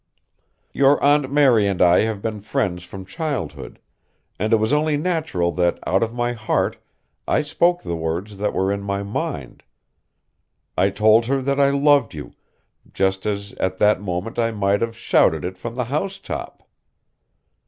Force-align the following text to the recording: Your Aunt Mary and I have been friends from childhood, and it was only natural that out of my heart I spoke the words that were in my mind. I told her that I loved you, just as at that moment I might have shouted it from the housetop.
Your 0.73 0.99
Aunt 1.03 1.31
Mary 1.31 1.67
and 1.67 1.79
I 1.79 1.99
have 1.99 2.23
been 2.23 2.39
friends 2.41 2.83
from 2.83 3.05
childhood, 3.05 3.77
and 4.39 4.51
it 4.51 4.55
was 4.55 4.73
only 4.73 4.97
natural 4.97 5.51
that 5.51 5.77
out 5.85 6.01
of 6.01 6.11
my 6.11 6.33
heart 6.33 6.77
I 7.27 7.43
spoke 7.43 7.83
the 7.83 7.95
words 7.95 8.39
that 8.39 8.51
were 8.51 8.71
in 8.71 8.81
my 8.81 9.03
mind. 9.03 9.61
I 10.75 10.89
told 10.89 11.27
her 11.27 11.39
that 11.43 11.59
I 11.59 11.69
loved 11.69 12.15
you, 12.15 12.33
just 12.91 13.27
as 13.27 13.53
at 13.59 13.77
that 13.77 14.01
moment 14.01 14.39
I 14.39 14.49
might 14.49 14.81
have 14.81 14.97
shouted 14.97 15.45
it 15.45 15.55
from 15.55 15.75
the 15.75 15.85
housetop. 15.85 16.67